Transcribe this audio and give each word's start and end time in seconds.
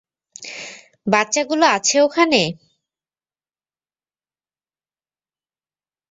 বাচ্চাগুলো 1.07 1.65
আছে 1.67 1.97
ওখানে? 2.01 2.41